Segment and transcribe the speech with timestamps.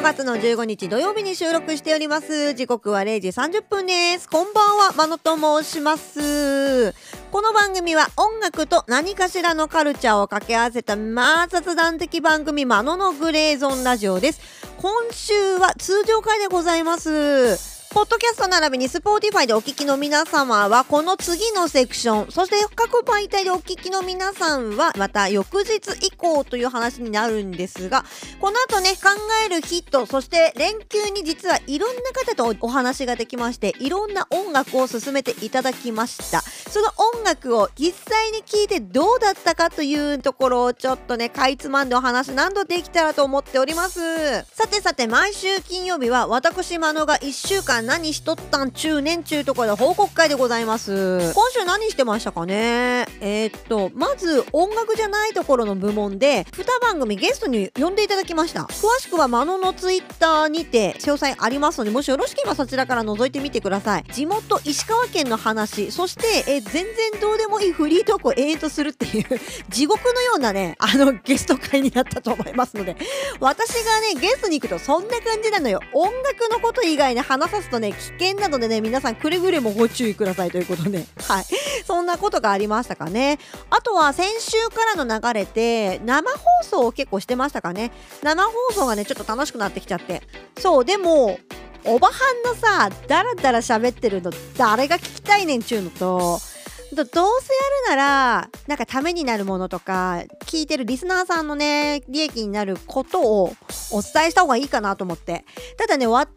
[0.00, 2.54] 5月の15日土曜日に収録しております。
[2.54, 4.30] 時刻は0時30分です。
[4.30, 6.94] こんばんはまのと申します。
[7.30, 14.40] この番組は音楽と何かしらのカルチャーを掛け合わせたまあ雑談的番組まののグレーゾーンラジオです。
[14.78, 17.79] 今週は通常回でございます。
[17.92, 28.04] ポッドキャスト並びに Spotify でお聞きの皆様は、この次のセクション、そして各媒体でお聞きの皆さんは、また翌日以降という話になるんですが、
[28.40, 29.08] この後ね、考
[29.44, 36.42] えるヒット、そして連休に実はいろんな方とお話ができまして、いろんな音楽を進めていただきました。
[36.42, 43.98] その音楽を実際に聞いてどうだったかというところをちょっとね、かいつまんでお話何度できたらと思っております。
[44.54, 48.70] さてさて、毎週金曜日は私、まのが1週間何しとったん？
[48.70, 51.32] 中年中ところで報告会でございます。
[51.34, 53.06] 今週何してましたかね？
[53.20, 58.62] えー、っとまず音楽じゃないところの部門で2番組ゲストに呼んでいただきました。
[58.62, 64.04] 詳しくはマノのツイッターにて詳細ありますのでもしよろしければそちらから覗いてみてください。
[64.12, 72.96] 地元石川県の話そしてえ全然どうでもいいフリートークを延々とするっていう 地獄のようなねあのゲスト会になったと思いますので。
[73.40, 75.80] 私がねゲストに行くとそんな感じなのよ。
[75.92, 81.06] 音楽のこと以外に話さすとね危険なのでね皆さんくれぐれもご注意くださいということで。
[81.28, 81.44] はい。
[81.86, 83.38] そんなことがありましたかね。
[83.70, 87.92] あとは先週からの流れで生放送を結構してましたかね。
[88.22, 90.22] 生放送がねちょっと楽しくなってきちゃって。
[90.58, 91.38] そうでも
[91.84, 96.38] おばはんのさダラダラ喋ってるの誰が聞きたいねんちゅうのと
[96.94, 97.26] どうせやる
[97.90, 103.54] ならなんかためになるものとか聞いてるリスナーさんのね利益になることを
[103.92, 105.44] お伝えした方がいいかなと思って。
[105.78, 106.36] ただね私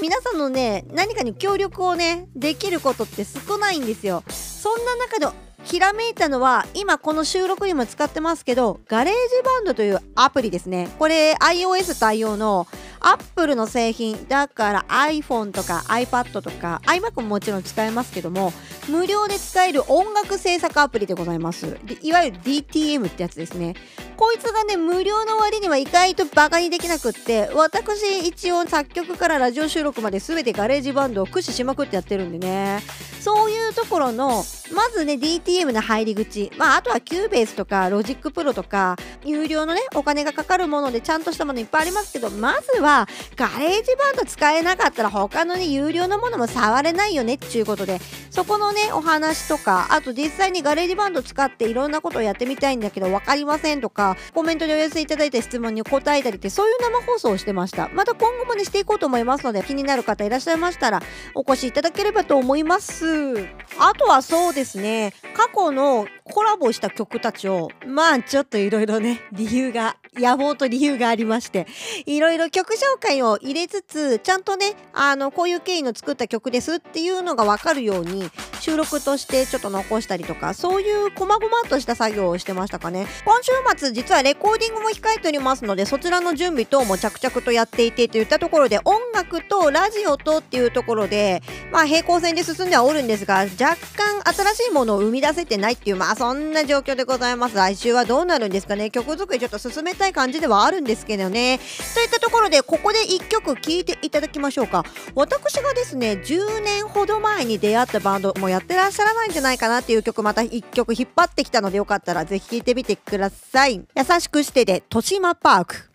[0.00, 4.24] 皆さんのね何かに協力をねできることって少ないんですよ。
[4.28, 5.26] そんな中で
[5.62, 10.88] ひらめいたのは今この収録にも使ってますけどガレージバンドというアプリですね。
[10.98, 12.66] これ iOS 対応の
[13.00, 18.52] アップルの製品だから iPhone とか iPad とか iMac ももちろん使えますけども
[18.88, 21.78] 無料で使える音楽制作アプリでございます。
[22.02, 23.74] いわゆる DTM ってやつですね。
[24.16, 32.82] こいつがね無料の割には意外とバカにできなくって私一応作曲からラジオ収録まで全てガレージバンドを駆使しまくってやってるんでね。
[33.20, 34.44] そういうところの
[34.74, 36.50] まずね DTM の入り口。
[36.56, 42.89] まああとはキューベースとかロジックプロとか有料のねお金がかかるものでちゃんとしたものいっぱいありますけどまずは
[43.36, 47.98] ガレージバンド使えなかったら他のね有料のものも触れないよねっていうことで
[48.30, 57.88] そこのねお話とかあと実際にガレージバンド使っていろんなことをやってみたいんだけど分かりませんとかコメントでお寄せいただいた質問に答えたりってそういう生放送をしてました。
[57.88, 61.02] また今後もねしていこうと思いますので気になる方いらっしゃいましたら
[61.34, 63.48] お越しいただければと思います。
[63.78, 71.66] あとはそうですね過去のコラボした曲たちをまあちょっといろいろね理由が野望と理由がありまして
[72.06, 83.06] いろいろ曲紹介を入れつつちゃんとねあのこういう経緯の作った曲ですっていうのが分かるように収録としてちょっと残したりとかそういう細々とした作業をしてましたかね。
[83.24, 91.42] 今週末実はレコーディングも控えておりますのでそちらの準備等も着々とやっていてといったところで音楽とラジオとっていうところで
[91.72, 97.56] まあ平行線で進んではおるんですが若干新しいものを生み出せてないっていうまあそんな状況でございます。
[97.56, 98.90] 来週はどうなるんですかね。
[98.90, 101.60] 曲作りちょっと進めたい感じではあるんですけどね
[101.94, 104.10] といったところでここで1曲聴いてい。
[104.10, 104.84] ただきましょうか
[105.14, 109.28] 私がですね10年ほど前に出会ったバンドもやってらっしゃらない。
[109.28, 109.58] んじゃない。
[109.58, 109.96] かなってい。
[109.96, 113.76] う曲また1曲引っ張ってきたのでよかったらぜひ聴いてみてください。
[113.96, 115.90] 優しくしてで豊島パーク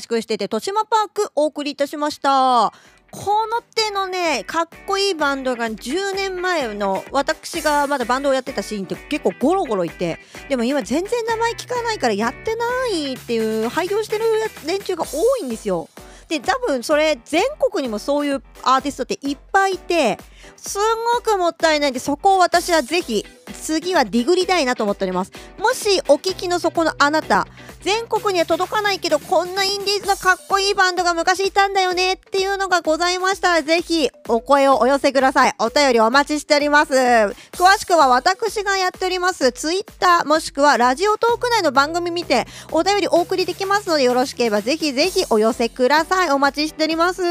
[0.00, 2.72] しくしてて豊島パークお送りいたしました。
[3.10, 10.18] この手のねかっこいいバンドが10年前の私がまだバンドをやってたシーンって結構ゴロゴロいて
[10.50, 14.24] でも今全然名前聞かないからやってないっていう廃業してる
[14.66, 15.88] 連中が多いんですよ。
[16.28, 20.18] で多分それ全国にもそういうアーティストっていっぱいいて
[20.58, 20.78] す
[21.14, 23.24] ごくもったいないんでそこを私はぜひ
[23.58, 25.32] 次はディグりたいなと思っております。
[25.58, 27.46] もしお聞きのそこのあなた
[27.82, 35.54] 全国には届かないけどこんなインディーズのかっこいいバンドが昔いたんだよねっていうのがございましたらぜひお声をお寄せください。
[35.58, 36.94] お便りお待ちしております。
[36.94, 39.52] 詳しくは私がやっております。
[39.52, 46.30] ツイッターもしくはラジオトーク内の番組見てお便りお送りできますのでよろしければぜひぜひお寄せください。
[46.30, 47.22] お待ちしております。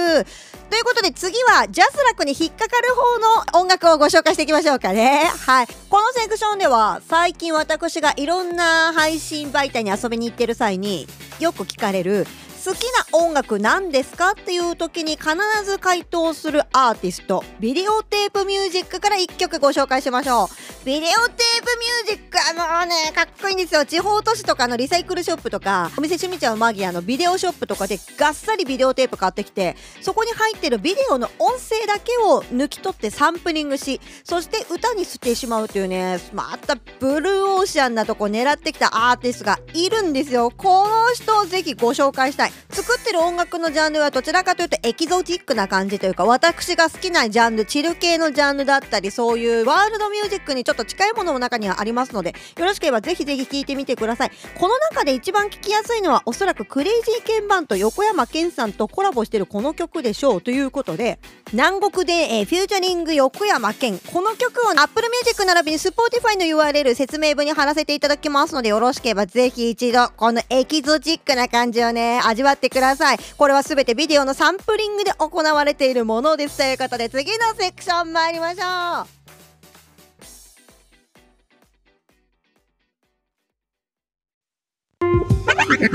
[0.70, 5.24] ということで次はジャスラックに引っかかる方の音楽をご紹介していきましょうかね。
[5.46, 5.68] はい。
[5.90, 11.08] このセクションでは最近私がいろんな配信媒体に遊びに行ってる際に
[11.40, 12.28] よく聞かれる
[12.68, 12.82] 好き
[13.12, 14.32] な音楽何ですか？
[14.32, 15.30] っていう時に必
[15.64, 17.42] ず回答するアーティスト。
[17.62, 20.86] ビデオテープミュージックから1曲ご紹介しましょう。
[20.86, 40.52] ビデオテープミュージックはもうねかっこいいんですよ地方都市とかのリサイクルショップとかお店趣味ちゃうマギアのビデオショップとかでがっさりビデオテープ買ってきてそこに入ってるビデオの音声だけを抜き取ってサンプリングしそして歌にしてしまうというねまたブルーオーシャンなとこ狙ってきたアーティストがいるんですよ。
[40.56, 42.52] この人をぜひご紹介したい。
[42.70, 54.32] 作ってる音楽のジャンルはどちらかというとエキゾチックな感じというか私が好きなジャンルチル系のジャンルだったりそういうワールドミュージックにちょっと近いものの中にはありますのでよろしければぜひぜひ聴いてみてください。
[54.58, 61.20] この中で一番聴きやすいのはおそらくクレイジーケンバンと横山健さんとコラボしてるこの曲でしょうということで
[61.54, 64.00] 南国で、えー、フューチャリング横山健。
[64.00, 73.20] この曲を Apple Music 並びに Spotify の URL 説明文に貼らせていただきますのでよろしければぜひ一度このエキゾチックな感じをね味わってください。
[73.38, 76.58] これは全てビデオのサンプリングで行われているものです。
[76.58, 79.18] ということで次のセクション参りましょう。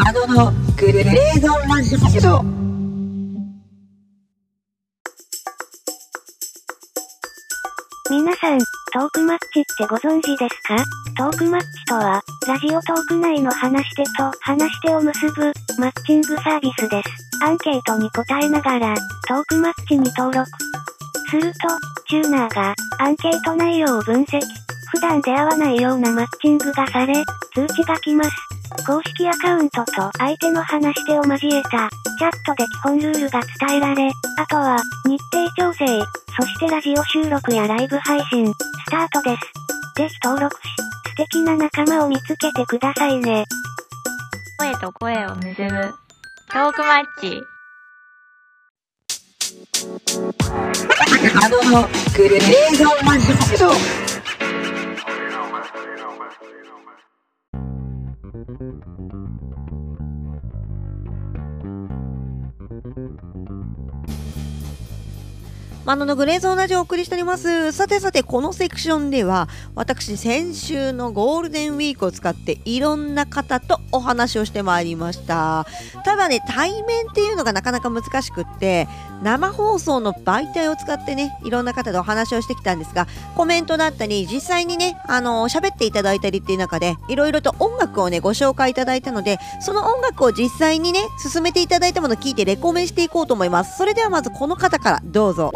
[0.04, 1.96] あののグレーゾンラジ
[2.28, 2.61] オ
[8.12, 8.58] 皆さん、
[8.92, 10.76] トークマッチってご存知ですか？
[11.16, 17.08] トークマッチとは、ラジオトーク内の話し手と話し手を結ぶ、マッチングサービスです。
[17.42, 18.94] アンケートに答えながら、
[19.26, 20.46] トークマッチに登録。
[21.30, 21.58] すると、
[22.06, 24.42] チューナーが、アンケート内容を分析。
[24.90, 27.14] 普段出会わないようなマッチングがされ、
[27.54, 28.30] 通知が来ます。
[28.86, 34.76] 公式アカウントと相手の話し手を交えた、チャットで基本ルールが伝えられ、あとは、
[35.06, 35.86] 日程調整、
[36.40, 38.54] そしてラジオ収録やライブ配信、ス
[38.90, 39.42] タートです。
[39.96, 40.62] ぜひ登録し、
[41.10, 43.44] 素敵な仲間を見つけてくださいね。
[44.62, 46.02] 声と声を結ぶ
[46.48, 47.42] トークマッチ
[51.42, 53.72] あののグレーゾンラジオ
[65.84, 67.72] マノのグレーゾーンラジオをお送りしております。
[67.72, 75.66] さてさて、このセクションでは、私、先週のゴールデンウィークを使って、いろんな方とお話をしてまいりました。
[76.04, 78.86] ただね、対面っていうのがなかなか難しくって、
[79.22, 93.78] 生放送の媒体を使ってね、いろんな方とお話をしてきたんですが、コメントだったり、実際にね、あの喋っていただいたりっていう中で、いろいろと音楽をね、ご紹介いただいたので、その音楽を実際にね、進めていただいたものを聞いてレコメンしていこうと思います。
[93.78, 95.52] それではまずこの方からどうぞ。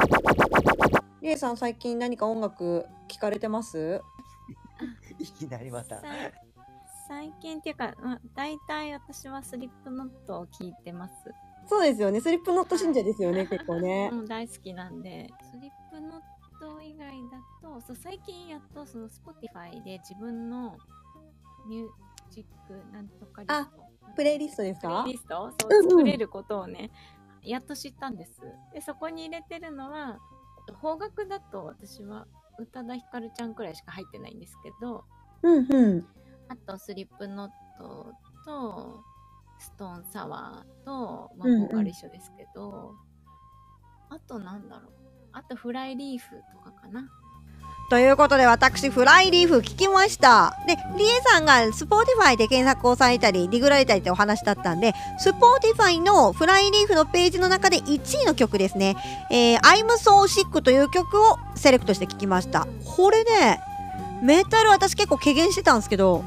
[1.21, 4.01] りえさん最近何か音楽聞かれてます？
[5.19, 5.97] いきなりまた。
[5.97, 6.03] さ
[7.09, 11.15] 最近っていうか、まあ、大体私はスリップノットを聞いてます。
[11.69, 12.21] そうですよね。
[12.21, 14.11] スリップノット信者ですよね結構ね。
[14.11, 16.21] もう大好きなんで、スリップノッ
[16.61, 20.77] ト以外だと、そう最近やっとその Spotify で自分の
[21.69, 21.89] ミュー
[22.31, 23.87] ジックなんとかリスト。
[24.15, 25.03] プレイリストですか？
[25.03, 25.53] プレイリスト？
[25.61, 25.87] そうんうん。
[25.87, 26.91] う作れることをね、
[27.43, 28.41] やっと知ったんです。
[28.73, 30.19] で、そこに入れてるのは、
[30.81, 32.27] 邦楽だと私は
[32.59, 35.05] 宇多田ヒカルちゃんくらいしか入ってないんですけど、
[35.43, 36.07] うんうん。
[36.49, 38.13] あとスリップノット
[38.45, 39.05] と、
[39.59, 41.61] ストーンサワーと、まあ、うんうん。
[41.63, 42.95] ボーカル一緒ですけど、
[44.11, 44.93] あとなんだろう。
[45.33, 47.09] あとフライリーフとかかな。
[47.89, 50.57] ということで私フライリーフ聞きました。
[50.67, 58.97] でリエさんが Spotify で検索をされたりディグられたりってお話だったんで Spotify のフライリーフのページの中で1位の曲ですね
[59.31, 62.67] 「えー、I'm So Sick」という曲をセレクトして聞きました。
[62.97, 63.61] これね
[64.21, 66.25] メタル私結構軽減してたんですけど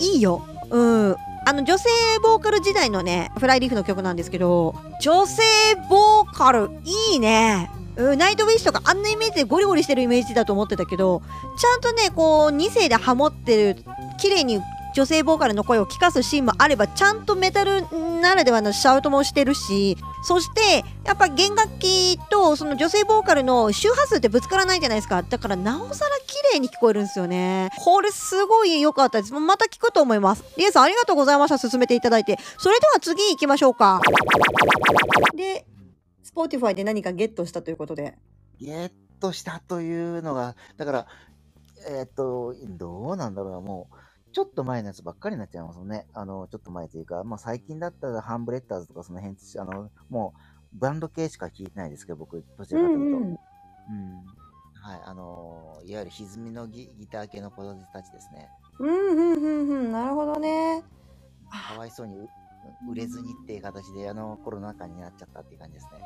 [0.00, 0.42] いいよ。
[0.70, 1.16] うん
[1.48, 1.88] あの女性
[2.22, 5.42] ボーカル時代のねフライリーフの曲なんですけど女性
[5.88, 7.70] ボーカルいいね。
[7.96, 11.20] ナイトウィッシュとかあんなイメージでゴリゴリしてるイメージだと思ってたけど
[11.58, 13.82] ちゃんとねこう2世でハモってる
[14.18, 14.60] 綺麗に
[14.98, 17.82] 女性ボーカルの声を聞かすシーンもあればちゃんとメタル
[18.20, 25.22] ならではのシャウトもしてるしそしてやっぱ弦楽器とその女性ボーカルの周波数ってぶつからないじゃないですか。
[25.22, 27.70] だからなおさら綺麗に聞こえるんですよね。
[27.78, 29.32] これすごい良かったです。
[29.32, 30.42] また聞くと思います。
[30.56, 31.58] リエさんありがとうございました。
[31.58, 32.36] 進めていただいて。
[32.58, 34.00] それでは次行きましょうか。
[35.36, 35.64] で
[36.24, 38.18] Spotify で何かゲットしたということで。
[38.60, 41.06] ゲットしたというのが、だから、
[41.88, 43.96] えーっと、どうなんだろうな、もう、
[44.38, 46.06] ちょっと前のやつばっかりになっちゃいますね。
[46.14, 50.32] あの、ちょっと前というか、まあ最近だったらハンブレッダーズとかその辺、あの、も
[50.72, 53.18] う、バンド系しか聞いてないですけど、僕、どちらかというと。
[53.18, 53.38] うん。
[54.80, 58.48] はい、あのいわゆる歪みのギギター系の子たちですね。
[58.78, 60.84] うんうんうんうんなるほどね
[61.50, 62.28] かわいそうにう
[62.90, 65.98] 売れずにっていう形で、あの、コロナ禍になっちゃったっていう感じですね。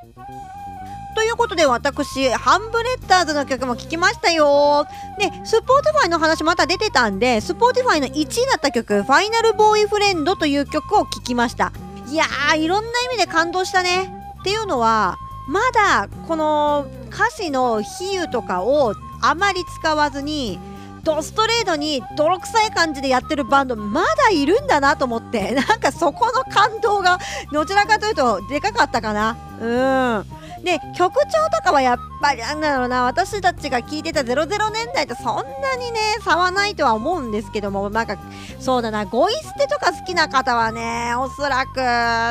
[1.15, 4.87] ということで私ハンブレッダーズの曲も聴きましたよ。
[5.19, 11.73] でスポーティファイの話また出てたんでスポーティファイの1位だった曲「ファイナルボーイフレンド」という曲を聴きました。
[12.09, 14.05] いやーいろんな意味で感動したね。
[14.41, 15.17] っていうのは
[15.49, 20.59] まだこの歌詞の比喩とかをあまり使わずに
[21.05, 25.53] ドストレートに泥臭い感じでやってるバンドまだいるんだなと思って。
[25.55, 27.19] なんかそこの感動が
[27.53, 29.37] どちらかというとでかかったかな。
[29.61, 30.27] うん。
[30.65, 33.03] で曲調とかはやっぱりなんだろうな。
[33.03, 37.91] 私たちが聴いてた00年代とそんなにね差はないとは思うんですけども。
[37.91, 38.17] なんか
[38.61, 39.05] そうだな。
[39.05, 41.81] ゴイステとか好きな方はねおそらく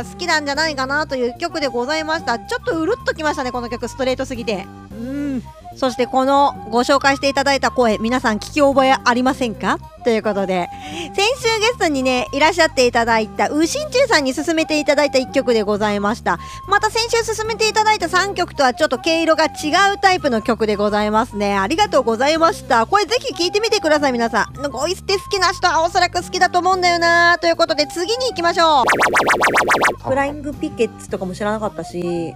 [0.10, 2.40] 好きなんじゃないかなという曲でございました。
[2.40, 3.90] ちょっとうるっときましたねこの曲。
[3.90, 4.66] ストレートすぎて。
[4.92, 5.44] うん。
[5.76, 9.80] そしてこのご紹介していただいた声皆さん聞き覚えありませんか？
[10.04, 10.68] ということで
[11.16, 16.40] 先週ゲストにねいらっしゃっていただいたウシンチュウさんに勧めていただいた1曲でございました。
[16.68, 19.50] また先週勧めていただいた3曲とはちょっと毛色が違
[19.96, 21.58] うタイプの曲でございますね。
[21.58, 22.86] ありがとうございました。
[22.86, 24.72] これぜひ聴いてみてください皆さん。
[24.72, 27.38] ゴイステ好きな人はおそらく好きだと思うんだよな。
[27.40, 30.10] ということで次に行きましょう。
[30.10, 32.34] フライングピケッツとかも知らなかったし。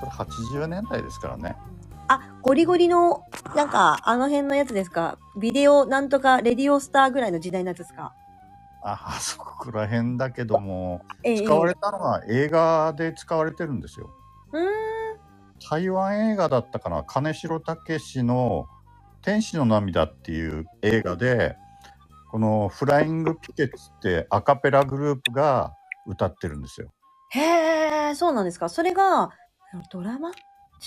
[0.00, 0.12] それ
[0.60, 1.56] 80年代ですからね。
[2.12, 5.18] あ、ゴリゴリの、なんか、あの辺のやつですか？
[5.38, 8.14] ビデオ、なんとか、レディオスターぐらいの時代のやつですか？
[8.84, 14.10] ああそこら辺だけども、ええ使われたのは映画で使われてるんですよ。
[14.52, 14.68] うーん。
[15.70, 17.04] 台湾映画だったかな？
[17.04, 18.66] 金城武史の
[19.22, 21.54] 「天使の涙」っていう映画で
[22.32, 25.74] このフライングピケッツってアカペラグループが
[26.08, 26.92] 歌ってるんですよ。
[27.30, 28.68] へえ、そうなんですか？
[28.68, 29.30] それが、
[29.92, 30.32] ドラマ？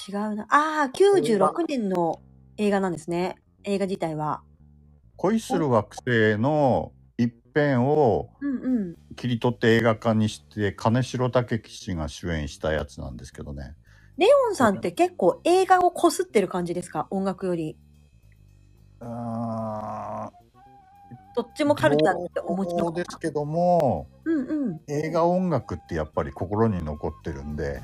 [0.07, 0.43] 違うな。
[0.49, 2.21] ああ、96年の
[2.57, 3.37] 映画なんですね。
[3.63, 4.41] 映画自体は。
[5.17, 8.29] 恋する惑星の一編を。
[9.15, 13.75] 切り取って映画化にして金城武史が主演したやつなんですけどね。
[14.17, 17.07] レオンさんって結構映画をこすってる感じですか？
[17.09, 17.77] 音楽より。
[18.99, 20.31] あ
[21.35, 22.91] どっちもカルチャーってお持ちの。
[22.91, 24.81] ですけどもうんうん。
[24.87, 27.81] 映画音楽ってやっぱり心に残ってるんで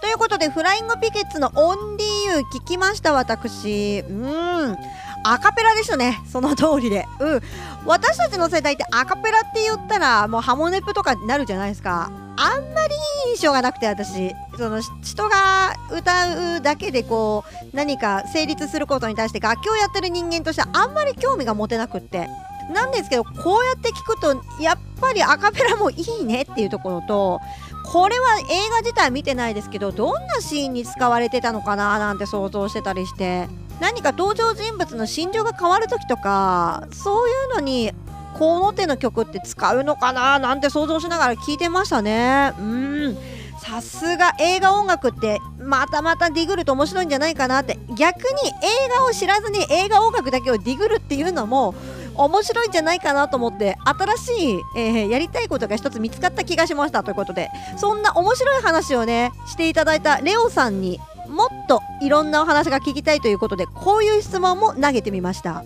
[0.00, 4.00] ということで、フライングピケッツのオンリーユー聞きました、私。
[4.08, 4.76] うん。
[5.24, 6.22] アカペラでしたね。
[6.30, 7.06] その通りで。
[7.20, 7.42] うん。
[7.84, 12.10] 私たちの世代ってアカペラって言ったら、もうハモネプとかになるじゃないですか。
[12.36, 14.32] あんまりいい印象がなくて、私。
[14.56, 22.28] その、人が歌うだけでこう、何か成立することに対して楽器をやってる人間としてはあんまり興味が持てなくって。
[22.72, 27.40] なんですけど、こうやって聞くと、やっぱりアカペラもいいねっていうところと、
[27.84, 33.48] これは映画自体見てないですけどどんなシーンに使われてたのかななんて想像してたりして。
[33.80, 37.92] 何か登場人物の心情が変わる時とかそういうのに
[38.36, 42.52] この手の曲って使うのかななんて想像しながら聞いてましたね。
[42.58, 43.18] うん。
[43.60, 47.78] さすが映画音楽ってまたまたディグると面白いんじゃないかなって。
[47.96, 51.74] 逆に映画を知らずに映画音楽だけをディグるっていうのも
[52.18, 65.64] 面白いんじゃないかなと思って新しい、えーやりたいことが一つ見つかった気がしましたということでそんな面白い話をねしていただいたレオさんにもっといろんなお話が聞きたいということでこういう質問も投げてみました。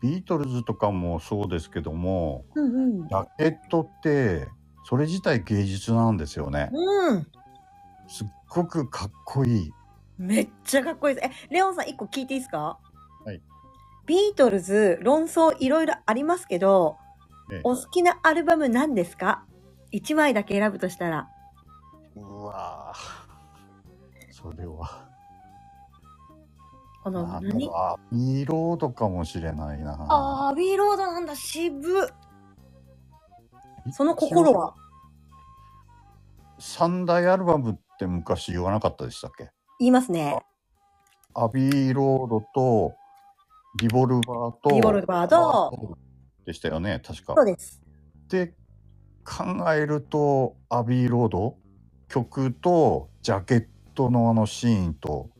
[0.00, 4.48] ビートルズとかもそうですけどもうんうんジャケットって
[4.84, 6.70] それ自体芸術なんですよね。
[6.72, 7.26] うん、
[8.06, 9.72] すっごくかっこいい。
[10.18, 11.26] めっちゃかっこいいです。
[11.50, 12.58] え、レオンさん一個聞いていいですか？
[12.58, 12.93] はい。
[14.06, 16.96] ビートルズ論争いろいろありますけど、
[17.52, 19.44] ええお好きなアルバム何ですか？
[19.90, 21.28] 一枚だけ選ぶとしたら。
[22.16, 22.98] うわぁ
[24.30, 25.08] それは。
[27.02, 27.66] このなんだ何？
[27.66, 29.96] ろうあ、ミーロードかもしれないな。
[30.08, 32.08] あー、ビーロードなんだ、渋っ。
[33.92, 34.74] その心は？
[36.58, 39.50] 三大アルバムって昔言わなかったでしたっけ？
[39.78, 40.42] 言いますね。
[41.34, 42.94] アビーロードと、
[43.76, 45.96] リボルバーと、リボルバーと、
[46.46, 47.34] でしたよね、確か。
[47.36, 47.82] そうです。
[48.28, 48.54] で、
[49.24, 51.56] 考えると、アビーロード
[52.08, 55.30] 曲と、ジャケットのあのシーンと、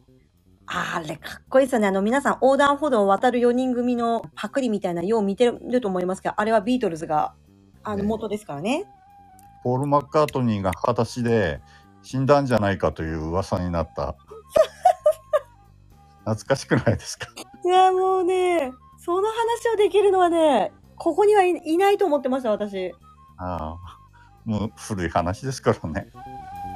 [0.67, 1.89] あれ、かっこいいですよね。
[1.89, 7.35] あの、皆さん横断歩道を渡る4人組のパクリみたいなよう見てると思いますけど、あれはビートルズが、
[7.83, 8.87] あの、ね元ですからね。
[9.63, 11.61] ポール・マッカートニーが裸足で
[12.03, 14.17] 死んだんじゃないかという噂になった。
[16.25, 17.29] 懐かしくないですか？
[17.65, 22.93] いや、もうね、その話をできるのはね、ここにはい、いないと思ってました、私。
[23.39, 23.99] ああ、
[24.45, 26.13] もう古い話ですからね。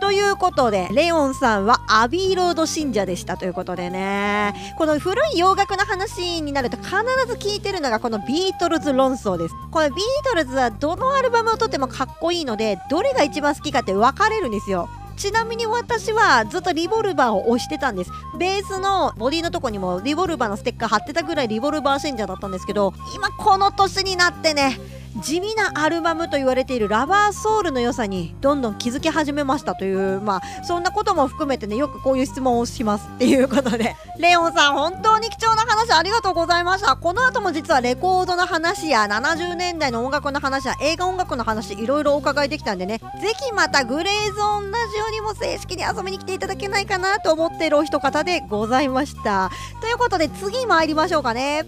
[0.00, 6.92] ということでレオンさんはアビーロード信者でしたということでねこの古い洋楽の話になると必
[7.26, 14.88] ず聞いてるのがこのビートルズ論争ですこのビートルズはどのアルバムをとってもかっこいいのでどれが一番好きかって分かれるんですよ
[15.18, 18.10] ちなみに私はずっとリボルバーを押してたんです。
[18.38, 24.78] ベースのボディのとこにもリボルバーのステッカー貼ってたぐらいリボルバー信者だったんですけど今この年になってね
[25.20, 33.96] 地味なアルバムと言われているラバーソウルの良さにどんどん気づき始めましたというまあそんなことも含めてねよくこういう質問をしますっていうことで。
[34.18, 36.96] レオンさん本当に貴重な話ありがとうございました。
[36.96, 42.98] この後も実はレコードの話や70年代の音楽の話や映画音楽の話いろいろお伺いできたんでね。
[42.98, 49.50] ぜひまたグレーゾーンラジオにも正式に遊びに来ていただけないかなと思っているお一方でございました。
[49.80, 51.66] ということで次参りましょうかね。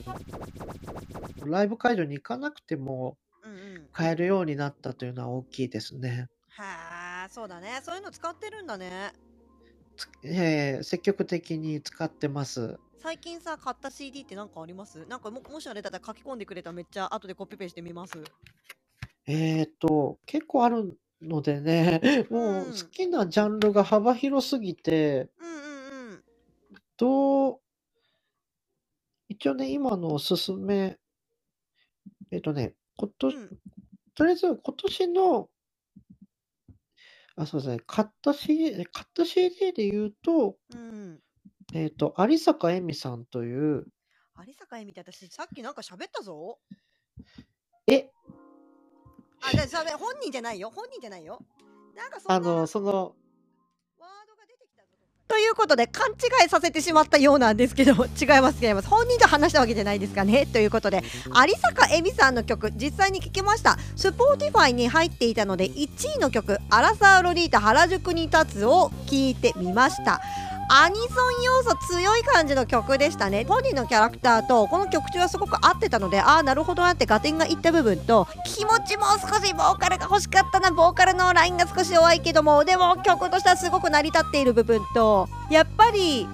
[1.45, 3.17] ライブ会場に行かなくても
[3.93, 6.29] 買えるようになったというのは大きいですね。
[6.49, 7.81] はあそうだね。
[7.83, 9.13] そういうの使ってるんだね。
[9.97, 12.79] つえー積極的に使ってます。
[12.99, 15.05] 最近さ買った CD って何かあります？
[15.07, 18.23] なんかももしあれだったら書き込んでくれたらめっちゃ後でコピペしてみます？
[19.27, 26.25] えっ、と、結構あるのでね、もううん好きなジャンルが幅広すぎて、うんうんうん。
[26.97, 27.61] どう、
[29.29, 30.99] 一応ね、今のおすすめ、
[32.31, 33.59] えっ、とね、こと、うん
[34.21, 35.49] とりあえず今年の、
[37.37, 41.19] あ、そうですね、買った CD、買った CD で言うと、うん。
[41.73, 43.87] えっ、と、有坂恵美さんという、
[44.47, 46.59] 有坂恵美って私さっきなんか喋ったぞ。
[47.87, 48.11] え、
[49.41, 50.69] あじゃあそれ本人じゃないよ。
[50.69, 51.43] 本人じゃないよ。
[51.97, 53.17] なんかそんなあの、その、
[55.31, 58.89] ということで勘違いさせてしまったようなんですけど 違います違います。
[58.89, 60.45] 本人と話したわけじゃないですかね。
[60.45, 63.79] ということで有坂恵美さんの曲実際に聴きました。
[63.95, 70.21] スポーティファイに入っていたので1位の曲「アラサー・ロリータ原宿に立つ」を聴いてみました。
[70.73, 73.45] アニソン要素強い感じの曲でしたね。
[73.45, 86.29] 本人のキャラクターとこの曲調はすごく合ってたのでああなるほどなって合点がいった部分と気持ちもう少しボーカルが欲しかったなボーカルのラインが少し弱いけどもでも曲としてはすごく成り立っている部分とやっぱり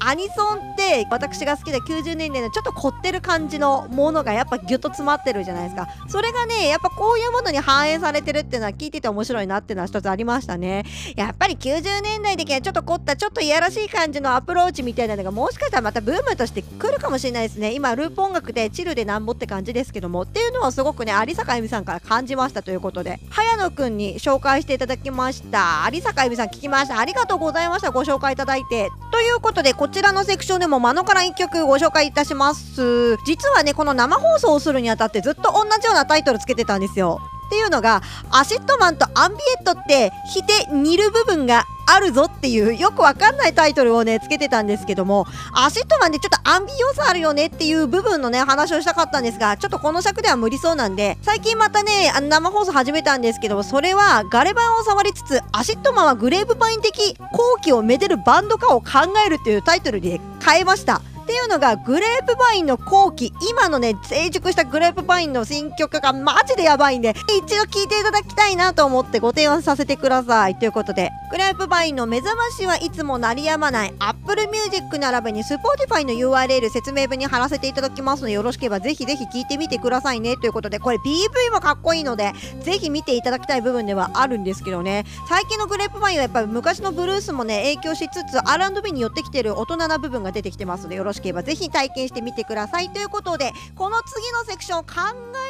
[0.00, 5.88] アニソンって私が好きで90年代のちょっと凝ってる感じのものがやっぱギュッと詰まってるじゃないですか。
[6.08, 10.84] それがねやっぱこういうものに反映されてるっていうのは聞いてて面白いなっていうのは一つありましたね。
[11.16, 17.72] やっぱり90年代的にはちょっと凝ったちょっといやらしい感じのアプローチみたいなのがもしかしたらまたブームとして来るかもしれないですね。
[17.72, 23.20] 今ループ音楽でチルでなんぼって感じですけどもっていうのはすごくね有坂恵美さんから感じましたということで。
[23.30, 25.88] 早野くんに紹介していただきました。
[25.92, 26.98] 有坂恵美さん聞きました。
[26.98, 27.90] ありがとうございました。
[27.90, 28.90] ご紹介いただいて。
[29.10, 33.16] ということでこちらのセクションでもマノから1曲ご紹介いたします。
[33.24, 37.20] 実はねこの生放送をするにあたってずっと同じようなタイトルつけてたんですよ。
[37.46, 61.00] っていうのがアシットマンとアンビエットってひて似る部分があるぞっていうよくわかんないタイトルをねつけてたんですけどもアシットマンでちょっとアンビ要素あるよねっていう部分のね話をしたかったんですがちょっとこの尺では無理そうなんで最近またねあの生放送始めたんですけどそれはガレ版を触りつつアシットマンはグレープパイン的後期をめでるバンド化を考えるっていうタイトルで変えました。
[61.28, 63.34] っていうのがグレープバインの後期。
[63.50, 67.14] 今のね成熟したグレープバインの新曲がマジでやばいんで
[67.44, 70.58] 一度聴いていただきたいなと思ってご提案させてください。
[70.58, 80.38] ということでグレープバインの目覚ましはいつも鳴りやまない Apple Music 並びに Spotify の URL 説明文に貼らせていただきますのでよろしければぜひぜひ聴いてみてくださいね。
[80.38, 85.04] ということでこれ PV もかっこいいのでぜひ見ていただきたい部分ではあるんですけどね。
[85.28, 94.92] 最近のグレープバインはやっぱり昔のブルースもね影響しつつ R&B に寄ってきてる大人な部分が出てきてますのでよろしければぜひ体験してみてくださいということでこの次のセクション考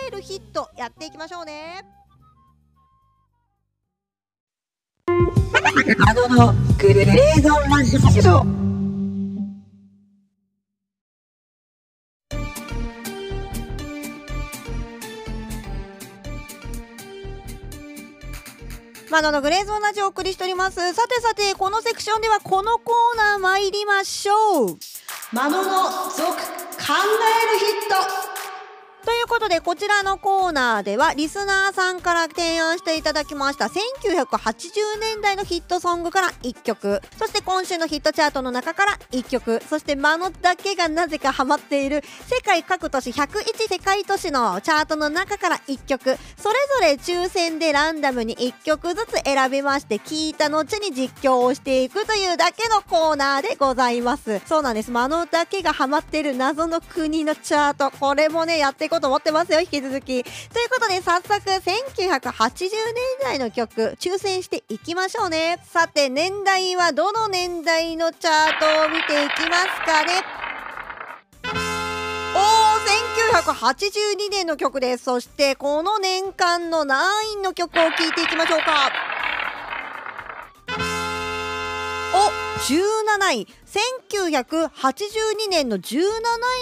[0.07, 1.85] えるヒットやっていきましょうね
[6.07, 8.69] あののグレーゾンラジオ。
[19.11, 24.79] マノのグレーゾーンラジオをお送りしておりますさてさてこのセクションではこのコーナー参りましょう
[25.31, 27.05] 魔物族考え
[27.53, 28.28] るヒット。
[29.05, 54.41] ということでこちらのコーナーではリスナーさんから提案していただきました1980年代のヒットソングから1曲そして今週のヒットチャートの中から1曲そしてマノだけがなぜかハマっている世界各都市101世界都市のチャートの中から1曲それぞれ抽選でランダムに1曲ずつ選びまして聞いた後に実況をしていくというだけのコーナーでございます。
[54.47, 54.91] そうなんです。
[54.91, 60.05] マノだけがハマっている謎の国のチャートこれもねやってこうと思ってますよ引き続き。
[60.05, 60.25] という
[60.71, 62.71] ことで早速1980年
[63.23, 65.59] 代の曲抽選していきましょうね。
[65.65, 70.23] さて年代はどの年代のチャートを見ていきますかね。
[72.35, 72.69] おー
[73.43, 75.05] 1982年の曲です。
[75.05, 78.91] そしてこの年間の何位の曲を聴いていきましょうか。
[82.15, 82.31] お
[82.61, 83.47] 17位。
[83.69, 86.01] 1982年の17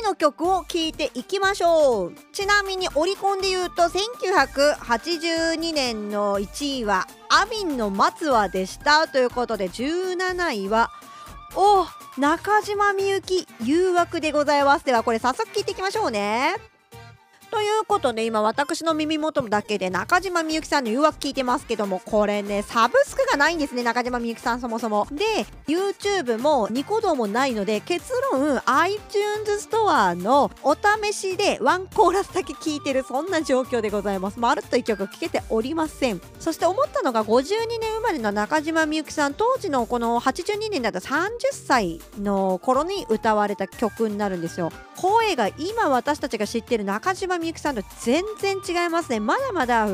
[0.00, 2.12] 位の曲を聴いていきましょう。
[2.32, 10.90] ちなみにオリコンで言うと1982年の1位はアビンの松はでしたということで17位は
[11.54, 11.86] お
[12.20, 14.84] 中島みゆき誘惑でございます。
[14.84, 16.75] ではこれ早速聴いていきましょうね。
[17.56, 25.08] ということで今私の耳元だけで中島みゆきさんの誘惑聞いてますけどもこれねサブスクがないんですね中島みゆきさんそもそも。
[25.10, 25.24] で
[25.66, 34.38] YouTube もニコ動もないので結論 iTunes ストアのお試しでワンコーラスだけ聞いてるそんな状況でございます。
[34.38, 36.20] まるっと1曲聞けておりません。
[36.38, 37.48] そして思ったのが52
[37.80, 44.70] 年生まれの中島みゆきさん当時のこの82年だった30歳の頃に歌われた曲になるんですよ。
[44.96, 49.20] 声が今私たちが知ってる中島みゆきさんと全然違いますね。
[49.20, 49.88] まだまだ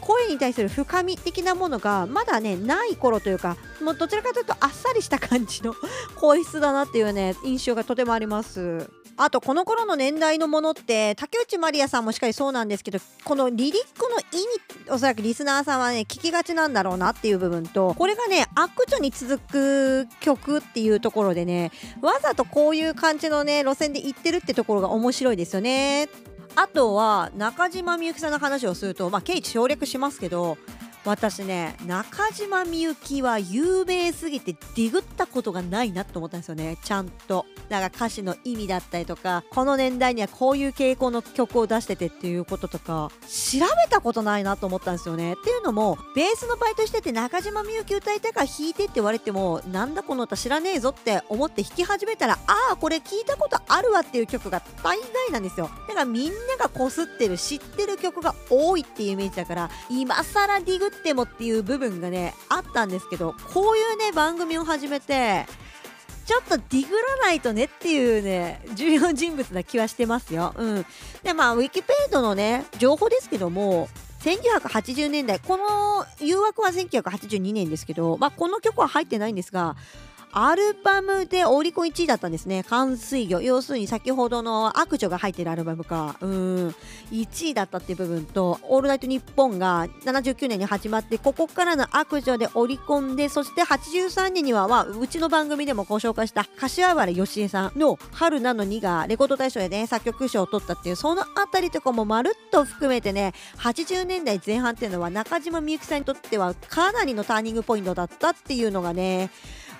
[0.00, 5.74] 声に対する深み的なものがまだねない頃というかもうどちらかというとあっさりした感じの
[6.16, 8.90] 声質だなっていうね印象がとてもあります。
[9.16, 14.44] あとこの頃の年代のものって竹内まりやさんもしっかりそうなんですけどこのリリックの意
[14.82, 21.70] 味おそらくリスナーさんはね聞きがちなんだろうなっていう部分とこれがね悪女に続く曲っていうところでね
[22.02, 26.08] わざとこういう感じのね路線で行ってるってところが面白いですよね。
[26.56, 30.56] あとは中島みゆきさんの話をするとまあケイチ省略しますけど
[31.04, 36.78] 私ね中島みゆきは有名すぎてディグったことがないなと思ったんですよね。
[36.82, 37.46] ちゃんと。
[37.68, 45.32] だから歌詞の意味だったりとかこの年代にはこういう傾向の曲を出しててっていうこととか調べたことないなと思ったんですよね。
[45.32, 55.70] っていうのもベースのバイトしてて中島みゆき歌いたいから弾いてって言われてもなんだこの歌知らねえぞって思って弾き始めたらああこれ聞いたことあるわっていう曲が大概なんですよ。
[55.88, 65.46] だからみんながこすってる知ってる曲が多いっていうイメージだから今更ディグってもっていう部分がねあったんですけどこういうね番組を始めて
[66.26, 70.54] ちょっとディグらないとねっていうね重要人物な気はしてますよ。
[70.56, 70.86] うん、
[71.22, 73.88] でまあウィキペイドのね情報ですけども
[74.20, 79.76] 1980年代この誘惑は1982年ですけど、まあ、この曲は入ってないんですが
[80.36, 82.64] アルバムでオリコン1位だったんですね。
[82.64, 83.40] 淡水魚。
[83.40, 86.16] 要するに先ほどの悪女が入ってるアルバムか。
[86.20, 86.74] うん。
[87.12, 109.30] 1位だったっていう部分と、オールナイトニッポンが79年に始まって、ここからの悪女でオリコンで、そして83年には、まあ、うちの番組でもご紹介した柏原芳恵さんの春なのにがレコード大賞でね、作曲賞を取ったっていう、そのあたりとかもまるっと含めてね、80年代前半っていうのは中島みゆきさんにとってはかなりのターニングポイントだったっていうのがね、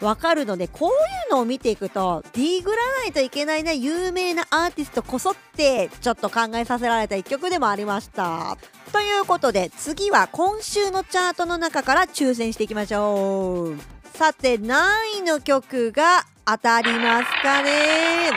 [0.00, 0.92] わかるのでこうい
[1.30, 8.58] うのを見ていくとディグらないといけないな有名なアーティストこそってちょっと考えさせられた一曲でもありました。
[8.92, 13.78] ということで次は今週のチャートの中から抽選していきましょう。
[14.16, 18.30] さて何位の曲が当たりますかね？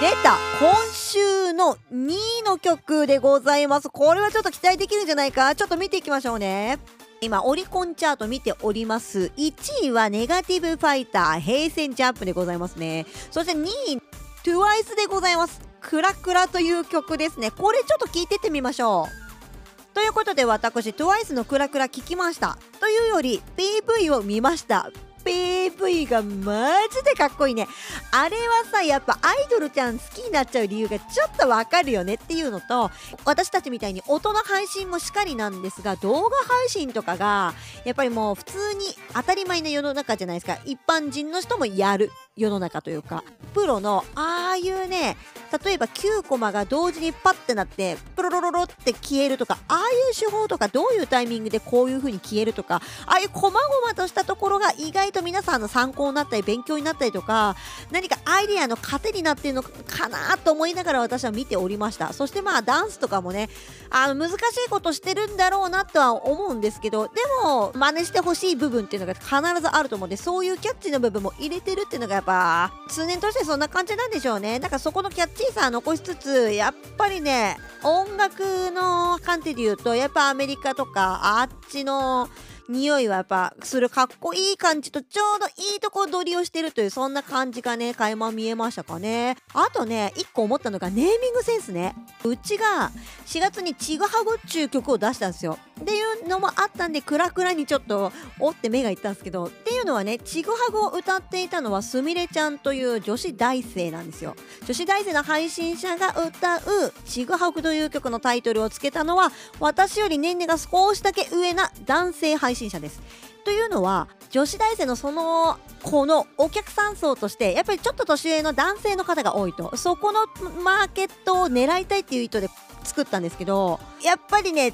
[0.00, 2.10] 出た今週の2
[2.40, 3.88] 位の曲でございます。
[3.88, 5.54] これはちょっと期待できるんじゃないか？
[5.54, 6.78] ちょっと見ていきましょうね。
[7.22, 9.30] 今オリコンチャート見ております。
[9.36, 13.06] 1位はネガティブファイター平成ジャンプでございますね。
[13.30, 14.02] そして2位
[14.42, 15.60] TWICE でございます。
[15.80, 17.52] クラクラという曲ですね。
[17.52, 19.94] これちょっと聞いてってみましょう。
[19.94, 22.58] ということで私 TWICE のクラクラ聞きました。
[22.80, 24.90] というより PV を見ました。
[25.24, 27.68] PV がマジでかっこいいね。
[28.10, 32.90] あれはさやっぱアイドルちゃん好きになっちゃう理由がちょっとわかるよねっていうのと
[33.24, 37.54] 私たちみたいに音の配信もしっかりなんですが動画配信とかが
[37.84, 40.58] やっぱりもう普通に当たり前の世の中じゃないですか。
[40.64, 42.10] 一般人の人もやる。
[42.34, 45.16] 世の中というかプロのああいうね
[45.64, 49.80] 例えば9コマが同時にパッてなってプロロロロって消えるとかああい
[50.12, 57.54] う手法とかどういうタイミングでこういう風に消えるとかああいう細々としたところが意外と皆さんの参考になったり勉強になったりとか
[57.90, 62.14] 何かアイデアの糧になっているのかなと思いながら私は見ておりました。
[62.14, 63.50] そしてまあダンスとかもね
[63.90, 64.34] あの難し
[64.66, 67.12] いことしてるんだろうなとは思うんですけどで
[67.44, 74.58] も真似してほしい部分っていうのが必ずあると思うんでそういうキャッチーな部分も入れてるっていうのがば通年としてそんな感じなんでしょうね。
[74.58, 82.28] なんかそこのキャッチーさ残しつつやっぱりね音楽の観点で言うとやっぱアメリカとかあっちの
[82.72, 87.94] 匂いはやっぱするかっこいい感じとちょうどいいとこ取りをしてるというそんな感じがね。
[87.94, 89.36] 垣間見えましたかね。
[89.52, 91.94] あとね一個思ったのがネーミングセンスね。
[92.24, 92.90] うちが
[93.26, 95.58] 4月にちぐはぐっちゅう曲を出したんですよ。
[95.80, 104.36] っていうのもあったんでクラクラにちょっと折って目がいったんですけどっていうのはねちぐはぐを歌っていたのはすみれちゃんという女子大生なんですよ。
[104.66, 106.62] 女子大生の配信者が歌う
[107.04, 113.00] ちぐはぐという曲のタイトルをつけたのは私より年齢が少しだけ上な男性配信者です。
[113.44, 119.76] というのは女子大生のその子のお客さん層としてやっぱりちょっと年上の男性の方が多いと。
[119.76, 120.26] そこの
[120.62, 122.48] マーケットを狙いたいっていう意図で
[122.84, 124.72] 作ったんですけどやっぱりね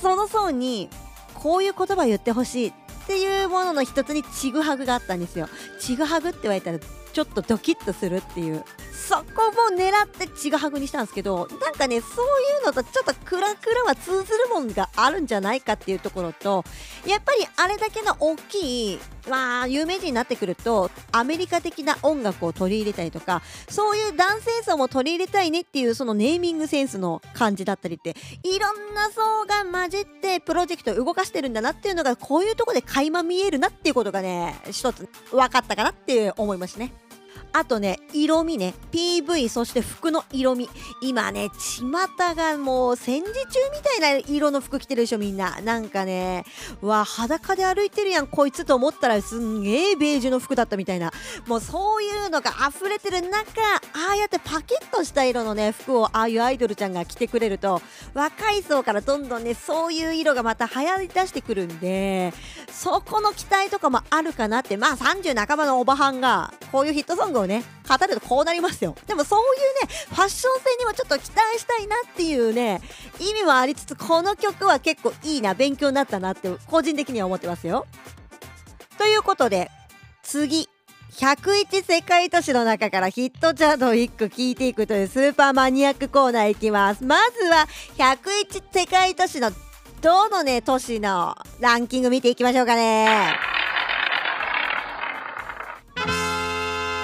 [0.00, 0.88] その層に
[1.34, 2.72] こういう言葉言ってほしいっ
[3.06, 5.48] ていうものの一つにちぐはぐがあったんですよ。
[5.80, 6.78] ちぐはぐって言われたら
[7.18, 16.62] ちょっとドキッとするっていうそこも狙ってちぐはぐにしたんですけどなんかねそういうのとちょっとクラクラは通ずるもんがあるんじゃないかっていうところと
[17.08, 36.92] やっぱりあれだけの大きいまあ有名人になってくるとアメリカ的な音楽を取り入れたりとかそういう男性層も取り入れたいねっていうそのネーミングセンスの感じだったりっていろんな層が混じってプロジェクトを動かしてるんだなっていうのがこういうとこで垣間見えるなっていうことがね一つ分かったかなって思いましたね。
[37.52, 38.74] あとね、色味ね。
[38.92, 40.68] PV、そして服の色味。
[41.00, 45.60] 今ね、巷がもう戦時中みたいな色の服着てるでしょ、みんな。
[45.62, 46.44] なんかね、
[46.80, 51.12] わ、裸で歩いてるやん、こいつと思ったらすんげえベージュの服だったみたいな。
[51.46, 57.80] もうそういうのが溢れてる中、ああやってパキッとした色のね、服をああいうアイドルちゃんが着てくれると、
[58.14, 62.32] 若い層からどんどんね、そういう色がまた流行り出してくるんで、
[62.70, 68.94] そこの期待とかもあるかなって、まあ30半ばのおばはんが、こういうヒットソングをね、語るとこうなりますよ。
[69.06, 72.80] でもそういうね、ファッション性にもちょっと期待したいなっていうね、
[73.18, 77.86] 意味もありつつ、この曲は結構いいな、勉強になったなって、個人的には思ってますよ。
[78.96, 79.70] ということで、
[80.22, 80.68] 次。
[81.18, 87.02] 101世界都市の中からヒットチャートを1個聞いていくというスーパーマニアックコーナーいきます。
[87.02, 89.50] まずは101世界都市の
[90.00, 93.57] どのね、都市のランキング見ていきましょうかね。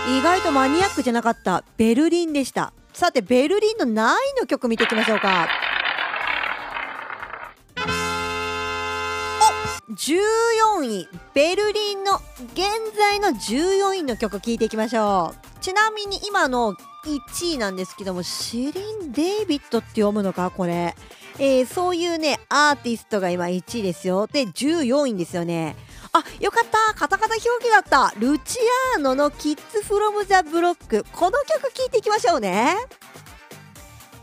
[0.07, 2.75] 意外とマニアックじゃなかったベルリンでした。
[2.93, 5.49] さてベルリンの何位の曲見ていきましょうか。
[9.89, 11.09] お14位。
[11.33, 12.17] ベルリンの
[12.53, 15.63] 現在の14位の曲聴いていきましょう。
[15.63, 16.75] ちなみに今の
[17.07, 20.95] 1位なんですけどもシリン・デイビッドって読むのかこれ、
[21.39, 24.27] えー、そういうねアーティストが今1位ですよ。
[24.27, 25.77] で14位ですよね。
[26.15, 26.95] あよかった。
[26.95, 28.15] カタカナ表記だった。
[28.19, 28.59] ルチ
[28.97, 31.05] アーノのキッズフロムザブロック。
[31.13, 32.77] この曲聴いていきましょうね。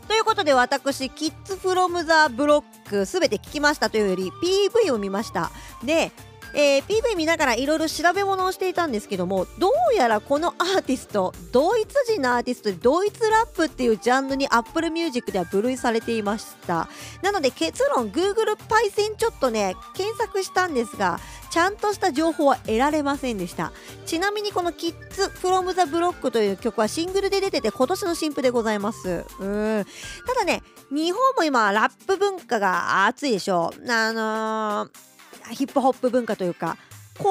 [0.08, 5.50] ということで私キッズフロムザブロックすべて聞きましたというより PV を見ました。
[5.84, 6.12] で
[6.54, 16.88] えー、PV 見ながらいろいろ調べ物をしていたんですけどもどうやらこのアーティストドイツ人のアーティストでドイツラップっていうジャンルに Apple Music では分類されていました。
[17.22, 21.18] なので結論 Google パイセンちょっとね検索したんですが
[21.50, 23.72] ちゃんとした情報は得られませんでした。
[24.06, 29.24] ちなみにこの Kids from the Block という曲はシングルで出てて今年の新譜でございます。
[29.38, 29.86] うん。
[30.26, 33.72] ただね日本も今ラップ文化が熱いでしょ。
[33.88, 35.11] あのー
[35.50, 36.76] ヒップホップ文化というか
[37.18, 37.30] この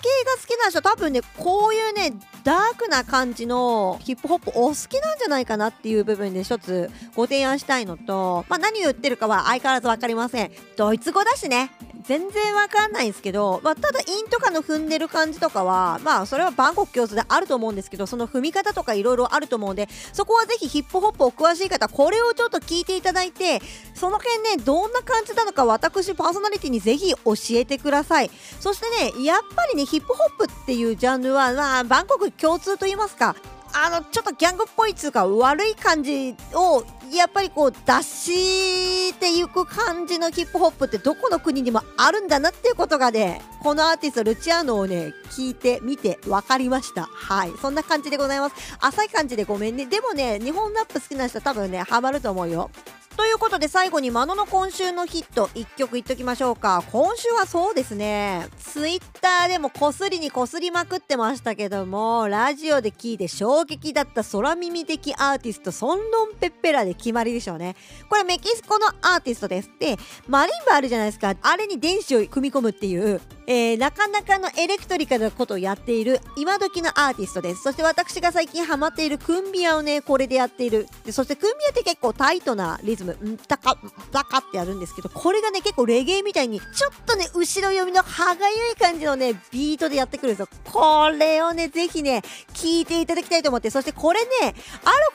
[0.00, 2.12] 系が好きな人多分ねこういうね
[2.44, 10.50] ダークな感じのヒップホップお好きなんじゃないかなっていう部分で一つご提案したいのと、まあ、何を言ってるかは相変わらず分かりません。
[10.76, 11.70] ドイツ語だしね。
[12.04, 23.60] 全然わかんないんですけど、まあ、ただ韻とかの踏んでる感じとかはまあそれは万国共通であると思うんですけどその踏み方とかいろいろあると思うんでそこはぜひヒップホップお詳しい方これをちょっと聞いていただいて
[23.94, 28.30] その辺ねどんな感じなのか私パーソナリティにぜひ教えてください。
[28.58, 33.36] そしてねやっぱりねヒップホップっていうジャンルはまあ万国共通と言いますか。
[33.74, 47.04] あのちょっとギャングっぽいっつうか悪い感じをやっぱりこう出していく感じのヒップホップってどこの国にもあるんだなっていうことがねこのアーティストルチアーノをね聞いてみて分かりました。
[47.04, 47.52] はい。
[47.62, 48.76] そんな感じでございます。
[48.78, 49.86] 浅い感じでごめんね。
[49.86, 52.70] でもね日本ラップ好きな人多分ねハマると思うよ。
[53.16, 56.82] ということで最後にマノの今週のヒット1曲言っときましょうか。
[56.90, 58.48] 今週はそうですね。
[58.58, 67.76] ツイッターでもこすりにこすりまくってましたけどもラジオで聞いて衝撃だった空耳的アーティストソンロンペッペラで決まりでしょうね。
[68.08, 69.70] これメキシコのアーティストです。
[69.78, 71.34] でマリンバあるじゃないですか。
[71.42, 77.62] あれに電子を組み込むっていうえー、なかなかのエレクトリカルなことをやっている今時のアーティストです。
[77.62, 80.86] そして私が最近ハマっているクンビアをねこれでやっている。
[81.04, 83.76] でそしてクンビアって結構タイトなリズムんたか
[84.12, 92.22] たかってやるんですけどこれがね結構レゲエみたいにちょっとね後ろ読みの歯がゆい感じのねビートでやってくるんですよこれをねぜひね
[92.54, 93.72] 聞いていただきたいと思って。
[93.72, 94.54] そしてこれねある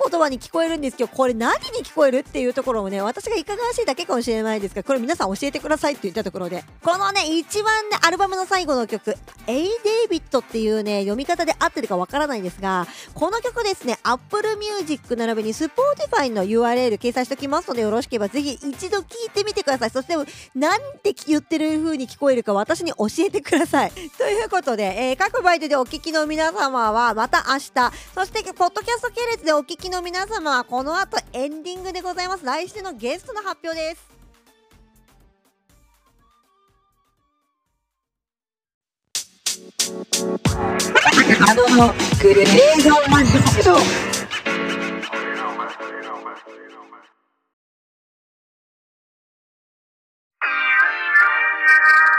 [0.10, 6.64] 言葉に聞こえるんですけどこれ何に聞こえるっていうところをね私がいかがわしいだけかもしれないですがこれ皆さん教えてくださいって言ったところで。
[6.84, 9.16] このね一番ねアルバムの最後の曲
[9.46, 19.90] 「エイ・デイビッド」っていうね読み方で合ってるかわからないんですがこの曲ですね Apple Music 並びに Spotify の URL 掲載しておきますのでよろしければぜひ一度聞いてみてください。
[19.90, 20.16] そして
[20.56, 23.92] 何て言ってる風に聞こえるか私に教えてください。
[23.92, 32.46] ということで、えー、各バイトでお聞きの皆様はまた明日そしてポッドキャスト系列でお聞きの皆様はこの後エンディングでございます。
[32.46, 34.18] 来週のゲストの発表です。
[41.40, 43.64] あのグレーゾーンマジック
[50.42, 52.17] Thank you.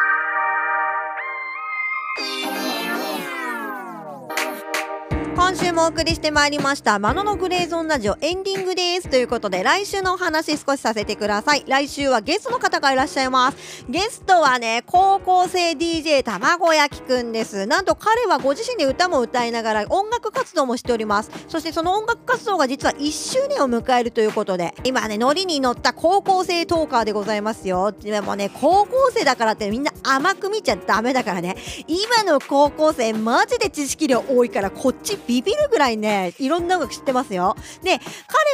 [5.49, 9.09] 今週もお送りしてまいりました「マノのグレーゾーンラジオ」エンディングです。
[9.09, 11.65] ということで来週のお話少しさせてください。
[11.67, 13.57] 来週はゲストの方がいらっしゃいます。
[13.89, 17.65] ゲストはね高校生 DJ 卵焼きくんです。
[17.65, 21.31] なんと彼はご自身で歌も歌いながら音楽活動もしております。
[21.49, 27.93] そしてその音楽活動が実は1周年を迎えるということで今ねノリに乗った高校生トーカーでございますよ。
[27.93, 31.57] でもね高校生だからってみんな甘く見ちゃダメだからね。
[31.87, 37.57] 今の高校生マジで知識量多いからこっちビビるぐらいねいろんな音楽知ってますよ。
[37.83, 37.99] で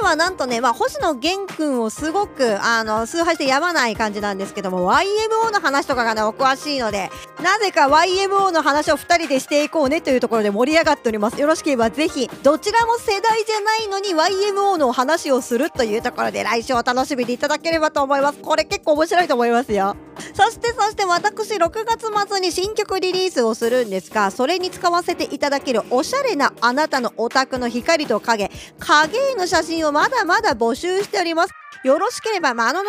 [0.00, 7.10] 彼はなんとね、まあ、星野源君をすごくあの崇拝してやまない感じなんですけども YMO の話とかがねお詳しいので
[7.42, 11.40] なぜか YMO の話を2人でしていこうねというところで盛り上がっております。
[11.40, 18.38] よろしければぜひどちらも世代じゃないのに YMO の話をするというところで来週お楽しみにいただければと思います。
[18.38, 19.96] これ結構面白いと思いますよ。
[20.34, 31.54] そしてそして私6月末に新曲リリースをするんですがそれに使わせていただけるおしゃれなあなたのお宅の光と影影絵の写真をまだまだ募集しております
[31.84, 32.80] よろしければ、まあ、あの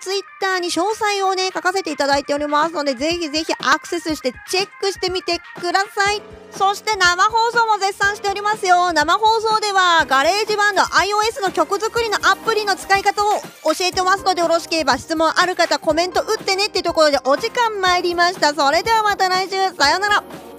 [0.00, 6.22] ツイッターに詳細をね、書かせていただいておりますので、ぜひぜひアクセスしてチェックしてみてください。
[6.52, 8.92] そして生放送も絶賛しておりますよ。
[8.92, 18.54] 生放送では、ガレージバンド iOS の曲作りのアプリの使い方を教えてますので、よろしければ質問ある方コメント打ってねっていうところでお時間参りました。
[18.54, 20.53] それではまた来週、さようなら。